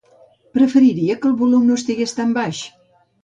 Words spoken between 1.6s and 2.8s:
no estigués tan baix.